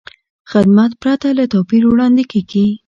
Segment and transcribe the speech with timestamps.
[0.51, 2.65] خدمت پرته له توپیر وړاندې کېږي.